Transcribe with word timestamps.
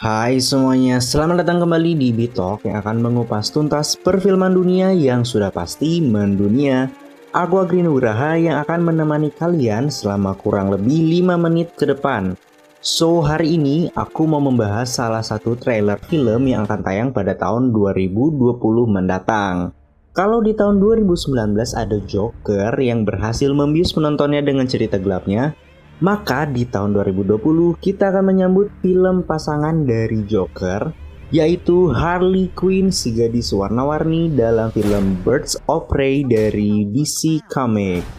Hai 0.00 0.40
semuanya, 0.40 0.96
selamat 0.96 1.44
datang 1.44 1.60
kembali 1.60 1.92
di 1.92 2.08
Bitalk 2.08 2.64
yang 2.64 2.80
akan 2.80 3.04
mengupas 3.04 3.52
tuntas 3.52 4.00
perfilman 4.00 4.56
dunia 4.56 4.96
yang 4.96 5.28
sudah 5.28 5.52
pasti 5.52 6.00
mendunia. 6.00 6.88
Aku 7.36 7.60
Agri 7.60 7.84
Nugraha 7.84 8.32
yang 8.40 8.64
akan 8.64 8.80
menemani 8.80 9.28
kalian 9.28 9.92
selama 9.92 10.32
kurang 10.40 10.72
lebih 10.72 11.04
5 11.20 11.36
menit 11.44 11.76
ke 11.76 11.84
depan. 11.84 12.32
So, 12.80 13.20
hari 13.20 13.60
ini 13.60 13.92
aku 13.92 14.24
mau 14.24 14.40
membahas 14.40 14.88
salah 14.88 15.20
satu 15.20 15.52
trailer 15.60 16.00
film 16.08 16.48
yang 16.48 16.64
akan 16.64 16.80
tayang 16.80 17.12
pada 17.12 17.36
tahun 17.36 17.68
2020 17.68 18.56
mendatang. 18.88 19.76
Kalau 20.16 20.40
di 20.40 20.56
tahun 20.56 20.80
2019 20.80 21.76
ada 21.76 22.00
Joker 22.08 22.72
yang 22.80 23.04
berhasil 23.04 23.52
membius 23.52 23.92
penontonnya 23.92 24.40
dengan 24.40 24.64
cerita 24.64 24.96
gelapnya, 24.96 25.52
maka 26.00 26.48
di 26.48 26.64
tahun 26.64 26.96
2020 26.96 27.76
kita 27.76 28.08
akan 28.08 28.24
menyambut 28.32 28.72
film 28.80 29.24
pasangan 29.24 29.84
dari 29.84 30.24
Joker 30.24 31.10
yaitu 31.30 31.94
Harley 31.94 32.50
Quinn 32.58 32.90
si 32.90 33.14
gadis 33.14 33.54
warna-warni 33.54 34.34
dalam 34.34 34.74
film 34.74 35.14
Birds 35.22 35.54
of 35.70 35.86
Prey 35.86 36.26
dari 36.26 36.90
DC 36.90 37.46
Comics. 37.46 38.18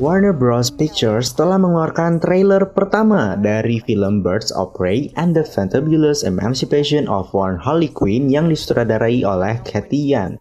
Warner 0.00 0.32
Bros. 0.32 0.72
Pictures 0.72 1.36
telah 1.36 1.60
mengeluarkan 1.60 2.24
trailer 2.24 2.64
pertama 2.72 3.36
dari 3.36 3.84
film 3.84 4.24
Birds 4.24 4.48
of 4.48 4.72
Prey 4.72 5.12
and 5.20 5.36
the 5.36 5.44
Fantabulous 5.44 6.24
Emancipation 6.24 7.04
of 7.04 7.28
One 7.36 7.60
Harley 7.60 7.92
Quinn 7.92 8.32
yang 8.32 8.48
disutradarai 8.48 9.20
oleh 9.28 9.60
Cathy 9.60 10.16
Yan. 10.16 10.40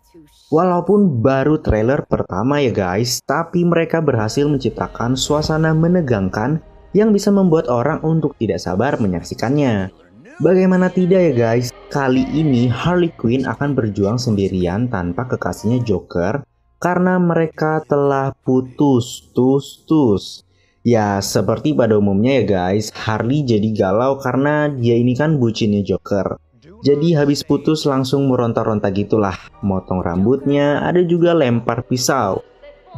Walaupun 0.49 1.21
baru 1.21 1.61
trailer 1.61 2.09
pertama 2.09 2.57
ya 2.57 2.73
guys, 2.73 3.21
tapi 3.21 3.61
mereka 3.61 4.01
berhasil 4.01 4.49
menciptakan 4.49 5.13
suasana 5.13 5.77
menegangkan 5.77 6.57
yang 6.97 7.13
bisa 7.13 7.29
membuat 7.29 7.69
orang 7.69 8.01
untuk 8.01 8.33
tidak 8.41 8.57
sabar 8.57 8.97
menyaksikannya. 8.97 9.93
Bagaimana 10.41 10.89
tidak 10.89 11.21
ya 11.21 11.33
guys, 11.37 11.69
kali 11.93 12.25
ini 12.33 12.65
Harley 12.65 13.13
Quinn 13.13 13.45
akan 13.45 13.77
berjuang 13.77 14.17
sendirian 14.17 14.89
tanpa 14.89 15.29
kekasihnya 15.29 15.85
Joker 15.85 16.41
karena 16.81 17.21
mereka 17.21 17.85
telah 17.85 18.33
putus 18.41 19.29
tus 19.37 19.85
tus. 19.85 20.41
Ya 20.81 21.21
seperti 21.21 21.77
pada 21.77 21.93
umumnya 21.93 22.41
ya 22.41 22.43
guys, 22.49 22.89
Harley 22.97 23.45
jadi 23.45 23.69
galau 23.69 24.17
karena 24.17 24.65
dia 24.65 24.97
ini 24.97 25.13
kan 25.13 25.37
bucinnya 25.37 25.85
Joker. 25.85 26.41
Jadi 26.79 27.11
habis 27.11 27.43
putus 27.43 27.83
langsung 27.83 28.31
meronta-ronta 28.31 28.87
gitulah, 28.95 29.35
motong 29.59 29.99
rambutnya, 29.99 30.79
ada 30.79 31.03
juga 31.03 31.35
lempar 31.35 31.83
pisau. 31.83 32.39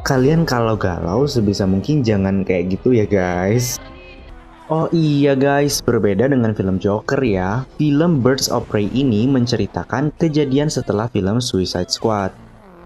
Kalian 0.06 0.46
kalau 0.46 0.78
galau 0.78 1.26
sebisa 1.26 1.66
mungkin 1.66 2.06
jangan 2.06 2.46
kayak 2.46 2.78
gitu 2.78 2.94
ya 2.94 3.10
guys. 3.10 3.82
Oh 4.70 4.86
iya 4.94 5.34
guys, 5.34 5.82
berbeda 5.82 6.30
dengan 6.30 6.54
film 6.54 6.78
Joker 6.78 7.20
ya, 7.26 7.66
film 7.76 8.22
Birds 8.22 8.48
of 8.54 8.70
Prey 8.70 8.88
ini 8.94 9.26
menceritakan 9.26 10.14
kejadian 10.16 10.70
setelah 10.70 11.10
film 11.10 11.42
Suicide 11.42 11.90
Squad 11.90 12.32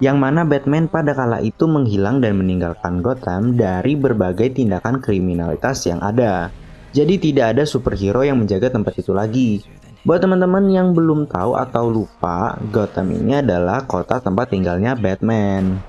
yang 0.04 0.20
mana 0.20 0.44
Batman 0.44 0.92
pada 0.92 1.16
kala 1.16 1.40
itu 1.40 1.68
menghilang 1.72 2.20
dan 2.20 2.36
meninggalkan 2.36 3.00
Gotham 3.00 3.56
dari 3.56 3.96
berbagai 3.96 4.52
tindakan 4.52 5.00
kriminalitas 5.00 5.88
yang 5.88 6.04
ada. 6.04 6.52
Jadi 6.92 7.20
tidak 7.20 7.56
ada 7.56 7.64
superhero 7.68 8.24
yang 8.24 8.40
menjaga 8.40 8.72
tempat 8.72 8.96
itu 9.00 9.12
lagi. 9.12 9.64
Buat 10.06 10.22
teman-teman 10.22 10.70
yang 10.70 10.94
belum 10.94 11.26
tahu 11.26 11.58
atau 11.58 11.90
lupa, 11.90 12.54
Gotham 12.70 13.10
ini 13.10 13.42
adalah 13.42 13.90
kota 13.90 14.22
tempat 14.22 14.54
tinggalnya 14.54 14.94
Batman. 14.94 15.82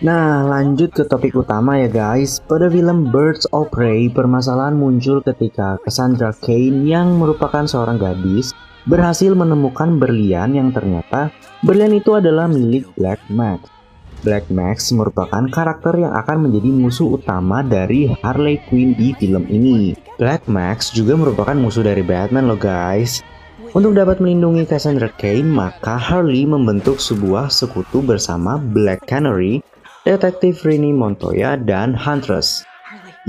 Nah, 0.00 0.40
lanjut 0.48 0.88
ke 0.88 1.04
topik 1.04 1.36
utama 1.36 1.76
ya 1.76 1.92
guys. 1.92 2.40
Pada 2.40 2.72
film 2.72 3.12
Birds 3.12 3.44
of 3.52 3.68
Prey, 3.68 4.08
permasalahan 4.08 4.72
muncul 4.72 5.20
ketika 5.20 5.76
Cassandra 5.84 6.32
Cain 6.40 6.88
yang 6.88 7.20
merupakan 7.20 7.68
seorang 7.68 8.00
gadis 8.00 8.56
berhasil 8.88 9.36
menemukan 9.36 10.00
berlian 10.00 10.56
yang 10.56 10.72
ternyata 10.72 11.28
berlian 11.60 11.92
itu 11.92 12.16
adalah 12.16 12.48
milik 12.48 12.88
Black 12.96 13.20
Max. 13.28 13.79
Black 14.20 14.52
Max 14.52 14.92
merupakan 14.92 15.44
karakter 15.48 15.96
yang 15.96 16.12
akan 16.12 16.48
menjadi 16.48 16.68
musuh 16.68 17.16
utama 17.16 17.64
dari 17.64 18.12
Harley 18.20 18.60
Quinn 18.68 18.92
di 18.92 19.16
film 19.16 19.48
ini. 19.48 19.96
Black 20.20 20.44
Max 20.44 20.92
juga 20.92 21.16
merupakan 21.16 21.56
musuh 21.56 21.80
dari 21.80 22.04
Batman 22.04 22.44
loh 22.44 22.60
guys. 22.60 23.24
Untuk 23.70 23.94
dapat 23.94 24.18
melindungi 24.18 24.66
Cassandra 24.66 25.08
Cain, 25.14 25.46
maka 25.46 25.94
Harley 25.94 26.42
membentuk 26.42 26.98
sebuah 26.98 27.48
sekutu 27.54 28.02
bersama 28.02 28.58
Black 28.58 29.06
Canary, 29.06 29.62
Detektif 30.02 30.66
Rini 30.66 30.90
Montoya, 30.90 31.54
dan 31.54 31.94
Huntress. 31.94 32.66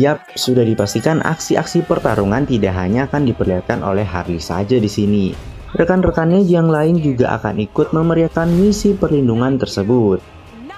Yap, 0.02 0.24
sudah 0.34 0.66
dipastikan 0.66 1.22
aksi-aksi 1.22 1.86
pertarungan 1.86 2.50
tidak 2.50 2.74
hanya 2.74 3.06
akan 3.06 3.28
diperlihatkan 3.28 3.86
oleh 3.86 4.02
Harley 4.08 4.42
saja 4.42 4.82
di 4.82 4.90
sini. 4.90 5.52
Rekan-rekannya 5.72 6.44
yang 6.44 6.68
lain 6.68 7.00
juga 7.00 7.38
akan 7.40 7.62
ikut 7.62 7.96
memeriahkan 7.96 8.50
misi 8.52 8.92
perlindungan 8.92 9.56
tersebut. 9.56 10.20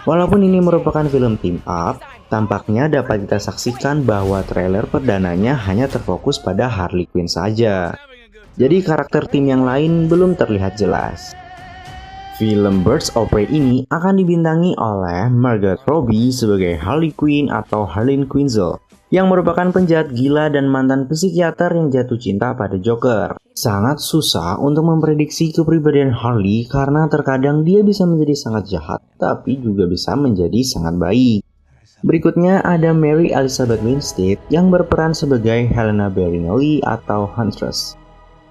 Walaupun 0.04 0.44
ini 0.44 0.60
merupakan 0.60 1.08
film 1.08 1.40
team 1.40 1.64
up, 1.64 2.04
tampaknya 2.28 2.92
dapat 2.92 3.24
kita 3.24 3.40
saksikan 3.40 4.04
bahwa 4.04 4.44
trailer 4.44 4.84
perdananya 4.84 5.56
hanya 5.64 5.88
terfokus 5.88 6.44
pada 6.44 6.68
Harley 6.68 7.08
Quinn 7.08 7.32
saja. 7.32 7.96
Jadi 8.60 8.84
karakter 8.84 9.32
tim 9.32 9.48
yang 9.48 9.64
lain 9.64 10.12
belum 10.12 10.36
terlihat 10.36 10.76
jelas. 10.76 11.32
Film 12.36 12.84
Birds 12.84 13.16
of 13.16 13.32
Prey 13.32 13.48
ini 13.48 13.88
akan 13.88 14.20
dibintangi 14.20 14.76
oleh 14.76 15.32
Margot 15.32 15.80
Robbie 15.88 16.36
sebagai 16.36 16.76
Harley 16.76 17.16
Quinn 17.16 17.48
atau 17.48 17.88
Harleen 17.88 18.28
Quinzel 18.28 18.84
yang 19.14 19.30
merupakan 19.30 19.70
penjahat 19.70 20.10
gila 20.10 20.50
dan 20.50 20.66
mantan 20.66 21.06
psikiater 21.06 21.70
yang 21.78 21.94
jatuh 21.94 22.18
cinta 22.18 22.58
pada 22.58 22.82
Joker. 22.82 23.38
Sangat 23.54 24.02
susah 24.02 24.58
untuk 24.58 24.90
memprediksi 24.90 25.54
kepribadian 25.54 26.10
Harley 26.10 26.66
karena 26.66 27.06
terkadang 27.06 27.62
dia 27.62 27.86
bisa 27.86 28.10
menjadi 28.10 28.34
sangat 28.34 28.74
jahat, 28.74 29.06
tapi 29.22 29.62
juga 29.62 29.86
bisa 29.86 30.18
menjadi 30.18 30.66
sangat 30.66 30.98
baik. 30.98 31.46
Berikutnya 32.02 32.66
ada 32.66 32.90
Mary 32.90 33.30
Elizabeth 33.30 33.86
Winstead 33.86 34.42
yang 34.50 34.74
berperan 34.74 35.14
sebagai 35.14 35.70
Helena 35.70 36.10
Berrinelli 36.10 36.82
atau 36.82 37.30
Huntress. 37.30 37.94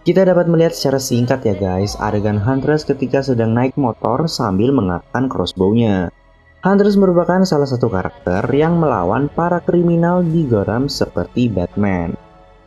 Kita 0.07 0.23
dapat 0.23 0.47
melihat 0.47 0.79
secara 0.79 1.03
singkat 1.03 1.43
ya 1.43 1.59
guys, 1.59 1.99
adegan 1.99 2.39
Huntress 2.39 2.87
ketika 2.87 3.19
sedang 3.19 3.51
naik 3.51 3.75
motor 3.75 4.31
sambil 4.31 4.71
mengatakan 4.71 5.27
crossbow-nya. 5.27 6.15
Huntress 6.63 6.95
merupakan 6.95 7.43
salah 7.43 7.67
satu 7.67 7.91
karakter 7.91 8.47
yang 8.55 8.79
melawan 8.79 9.27
para 9.27 9.59
kriminal 9.59 10.23
di 10.23 10.47
Gotham 10.47 10.87
seperti 10.87 11.51
Batman. 11.51 12.15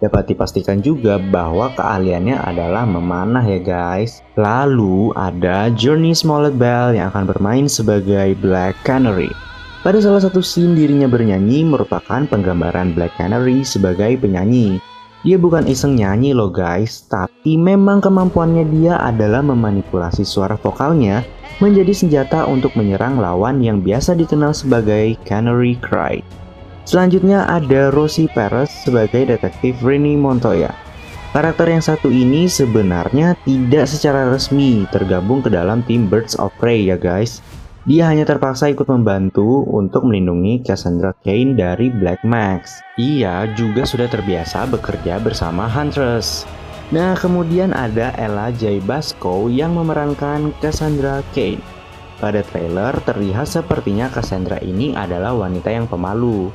Dapat 0.03 0.35
dipastikan 0.35 0.83
juga 0.83 1.15
bahwa 1.15 1.71
keahliannya 1.71 2.35
adalah 2.43 2.83
memanah 2.83 3.47
ya 3.47 3.55
guys. 3.63 4.19
Lalu 4.35 5.15
ada 5.15 5.71
Journey 5.71 6.11
Smollett 6.11 6.59
Bell 6.59 6.91
yang 6.91 7.07
akan 7.07 7.23
bermain 7.23 7.71
sebagai 7.71 8.35
Black 8.43 8.75
Canary. 8.83 9.31
Pada 9.79 10.03
salah 10.03 10.19
satu 10.19 10.43
scene 10.43 10.75
dirinya 10.75 11.07
bernyanyi 11.07 11.63
merupakan 11.63 12.27
penggambaran 12.27 12.91
Black 12.91 13.15
Canary 13.15 13.63
sebagai 13.63 14.19
penyanyi. 14.19 14.83
Dia 15.25 15.41
bukan 15.41 15.65
iseng 15.65 15.97
nyanyi 15.97 16.37
loh 16.37 16.53
guys, 16.53 17.09
tapi 17.09 17.57
memang 17.57 17.97
kemampuannya 17.97 18.61
dia 18.69 19.01
adalah 19.01 19.41
memanipulasi 19.41 20.21
suara 20.21 20.53
vokalnya 20.53 21.25
menjadi 21.57 21.97
senjata 21.97 22.45
untuk 22.45 22.77
menyerang 22.77 23.17
lawan 23.17 23.57
yang 23.57 23.81
biasa 23.81 24.13
dikenal 24.13 24.53
sebagai 24.53 25.17
Canary 25.25 25.81
Cry. 25.81 26.21
Selanjutnya 26.85 27.49
ada 27.49 27.89
Rosie 27.89 28.29
Perez 28.29 28.69
sebagai 28.85 29.25
detektif 29.25 29.81
Rini 29.81 30.13
Montoya. 30.13 30.69
Karakter 31.33 31.73
yang 31.73 31.81
satu 31.81 32.13
ini 32.13 32.45
sebenarnya 32.45 33.33
tidak 33.49 33.89
secara 33.89 34.29
resmi 34.29 34.85
tergabung 34.93 35.41
ke 35.41 35.49
dalam 35.49 35.81
tim 35.89 36.05
Birds 36.05 36.37
of 36.37 36.53
Prey 36.61 36.85
ya 36.85 37.01
guys. 37.01 37.41
Dia 37.85 38.09
hanya 38.09 38.25
terpaksa 38.25 38.73
ikut 38.73 38.89
membantu 38.89 39.61
untuk 39.69 40.09
melindungi 40.09 40.65
Cassandra 40.65 41.13
Cain 41.21 41.53
dari 41.53 41.93
Black 41.93 42.25
Max. 42.25 42.81
Ia 42.97 43.45
juga 43.53 43.85
sudah 43.85 44.09
terbiasa 44.09 44.65
bekerja 44.65 45.21
bersama 45.21 45.69
Huntress. 45.69 46.49
Nah, 46.89 47.13
kemudian 47.13 47.77
ada 47.77 48.09
Ella 48.17 48.49
J. 48.49 48.81
Basco 48.81 49.53
yang 49.53 49.77
memerankan 49.77 50.49
Cassandra 50.65 51.21
Cain. 51.37 51.61
Pada 52.17 52.41
trailer, 52.41 52.97
terlihat 53.05 53.45
sepertinya 53.45 54.09
Cassandra 54.09 54.57
ini 54.65 54.97
adalah 54.97 55.37
wanita 55.37 55.69
yang 55.69 55.85
pemalu. 55.85 56.49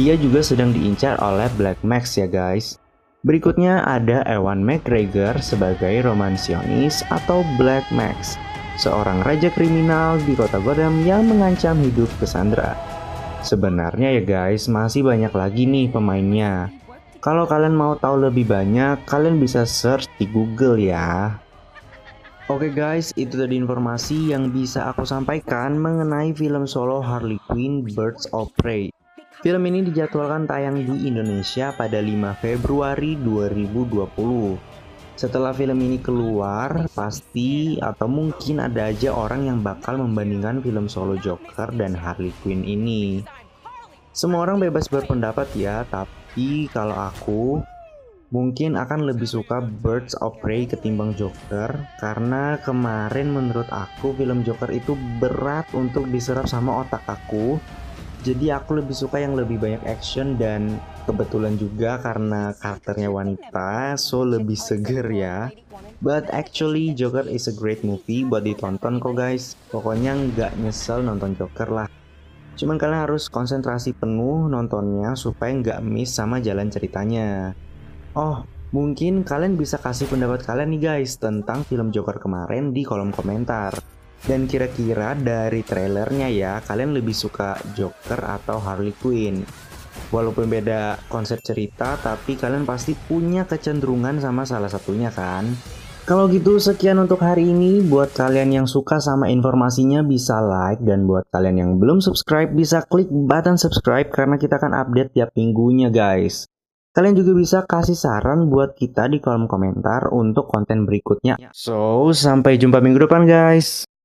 Ia 0.00 0.16
juga 0.16 0.40
sedang 0.40 0.72
diincar 0.72 1.20
oleh 1.20 1.52
Black 1.60 1.84
Max 1.84 2.16
ya 2.16 2.24
guys. 2.24 2.80
Berikutnya 3.20 3.84
ada 3.84 4.24
Ewan 4.24 4.64
McGregor 4.64 5.36
sebagai 5.44 6.08
romansionis 6.08 7.04
atau 7.12 7.44
Black 7.60 7.84
Max, 7.92 8.40
seorang 8.74 9.22
raja 9.22 9.50
kriminal 9.50 10.18
di 10.22 10.34
kota 10.34 10.58
Gotham 10.58 11.06
yang 11.06 11.26
mengancam 11.26 11.78
hidup 11.78 12.10
Cassandra. 12.18 12.74
Sebenarnya 13.44 14.16
ya 14.16 14.22
guys, 14.24 14.66
masih 14.66 15.04
banyak 15.04 15.30
lagi 15.36 15.68
nih 15.68 15.92
pemainnya. 15.92 16.72
Kalau 17.20 17.48
kalian 17.48 17.76
mau 17.76 17.96
tahu 17.96 18.28
lebih 18.28 18.48
banyak, 18.48 19.04
kalian 19.08 19.40
bisa 19.40 19.64
search 19.64 20.08
di 20.20 20.28
Google 20.28 20.76
ya. 20.80 21.40
Oke 22.52 22.68
guys, 22.68 23.08
itu 23.16 23.40
tadi 23.40 23.56
informasi 23.56 24.32
yang 24.36 24.52
bisa 24.52 24.92
aku 24.92 25.08
sampaikan 25.08 25.80
mengenai 25.80 26.36
film 26.36 26.68
solo 26.68 27.00
Harley 27.00 27.40
Quinn 27.48 27.88
Birds 27.96 28.28
of 28.36 28.52
Prey. 28.60 28.92
Film 29.40 29.64
ini 29.68 29.84
dijadwalkan 29.84 30.44
tayang 30.44 30.84
di 30.84 31.08
Indonesia 31.08 31.72
pada 31.72 32.00
5 32.00 32.36
Februari 32.40 33.16
2020. 33.20 34.73
Setelah 35.14 35.54
film 35.54 35.78
ini 35.78 36.02
keluar, 36.02 36.90
pasti 36.90 37.78
atau 37.78 38.10
mungkin 38.10 38.58
ada 38.58 38.90
aja 38.90 39.14
orang 39.14 39.46
yang 39.46 39.58
bakal 39.62 39.94
membandingkan 39.94 40.58
film 40.58 40.90
solo 40.90 41.14
Joker 41.14 41.70
dan 41.70 41.94
Harley 41.94 42.34
Quinn 42.42 42.66
ini. 42.66 43.22
Semua 44.10 44.42
orang 44.42 44.58
bebas 44.58 44.90
berpendapat 44.90 45.54
ya, 45.54 45.86
tapi 45.86 46.66
kalau 46.74 46.98
aku 46.98 47.62
mungkin 48.34 48.74
akan 48.74 49.06
lebih 49.06 49.30
suka 49.30 49.62
Birds 49.62 50.18
of 50.18 50.34
Prey 50.42 50.66
ketimbang 50.66 51.14
Joker 51.14 51.70
karena 52.02 52.58
kemarin 52.66 53.30
menurut 53.30 53.70
aku 53.70 54.18
film 54.18 54.42
Joker 54.42 54.74
itu 54.74 54.98
berat 55.22 55.70
untuk 55.78 56.10
diserap 56.10 56.50
sama 56.50 56.82
otak 56.82 57.06
aku. 57.06 57.62
Jadi 58.24 58.48
aku 58.48 58.80
lebih 58.80 58.96
suka 58.96 59.20
yang 59.20 59.36
lebih 59.36 59.60
banyak 59.60 59.84
action 59.84 60.40
dan 60.40 60.80
kebetulan 61.04 61.60
juga 61.60 62.00
karena 62.00 62.56
karakternya 62.56 63.12
wanita 63.12 64.00
so 64.00 64.24
lebih 64.24 64.56
seger 64.56 65.04
ya. 65.12 65.52
But 66.00 66.32
actually 66.32 66.96
Joker 66.96 67.28
is 67.28 67.52
a 67.52 67.54
great 67.54 67.84
movie 67.84 68.24
buat 68.24 68.48
ditonton 68.48 68.96
kok 68.96 69.12
guys. 69.12 69.60
Pokoknya 69.68 70.16
nggak 70.16 70.56
nyesel 70.56 71.04
nonton 71.04 71.36
Joker 71.36 71.68
lah. 71.68 71.88
Cuman 72.56 72.80
kalian 72.80 73.04
harus 73.04 73.28
konsentrasi 73.28 73.92
penuh 73.92 74.48
nontonnya 74.48 75.12
supaya 75.20 75.52
nggak 75.52 75.84
miss 75.84 76.16
sama 76.16 76.40
jalan 76.40 76.72
ceritanya. 76.72 77.52
Oh 78.16 78.48
mungkin 78.72 79.20
kalian 79.20 79.60
bisa 79.60 79.76
kasih 79.76 80.08
pendapat 80.08 80.48
kalian 80.48 80.72
nih 80.72 80.80
guys 80.80 81.20
tentang 81.20 81.60
film 81.68 81.92
Joker 81.92 82.16
kemarin 82.16 82.72
di 82.72 82.88
kolom 82.88 83.12
komentar 83.12 83.76
dan 84.22 84.46
kira-kira 84.46 85.18
dari 85.18 85.66
trailernya 85.66 86.30
ya 86.30 86.62
kalian 86.62 86.94
lebih 86.94 87.12
suka 87.12 87.58
Joker 87.74 88.22
atau 88.22 88.62
Harley 88.62 88.94
Quinn 88.96 89.42
Walaupun 90.10 90.46
beda 90.46 90.98
konsep 91.10 91.42
cerita, 91.42 91.98
tapi 91.98 92.38
kalian 92.38 92.62
pasti 92.66 92.94
punya 92.94 93.46
kecenderungan 93.46 94.22
sama 94.22 94.46
salah 94.46 94.70
satunya 94.70 95.10
kan? 95.10 95.42
Kalau 96.04 96.28
gitu 96.28 96.60
sekian 96.60 97.00
untuk 97.00 97.24
hari 97.24 97.48
ini. 97.48 97.80
Buat 97.80 98.12
kalian 98.12 98.52
yang 98.52 98.66
suka 98.68 99.00
sama 99.00 99.32
informasinya 99.32 100.04
bisa 100.04 100.36
like 100.44 100.84
dan 100.84 101.08
buat 101.08 101.24
kalian 101.32 101.56
yang 101.56 101.70
belum 101.80 102.04
subscribe 102.04 102.52
bisa 102.52 102.84
klik 102.84 103.08
button 103.08 103.56
subscribe 103.56 104.12
karena 104.12 104.36
kita 104.36 104.60
akan 104.60 104.76
update 104.76 105.16
tiap 105.16 105.32
minggunya 105.32 105.88
guys. 105.88 106.44
Kalian 106.94 107.18
juga 107.18 107.32
bisa 107.34 107.58
kasih 107.66 107.98
saran 107.98 108.52
buat 108.52 108.76
kita 108.78 109.10
di 109.10 109.18
kolom 109.18 109.50
komentar 109.50 110.14
untuk 110.14 110.46
konten 110.46 110.86
berikutnya. 110.86 111.40
So, 111.50 112.12
sampai 112.14 112.54
jumpa 112.60 112.78
minggu 112.78 113.08
depan 113.08 113.26
guys. 113.26 113.82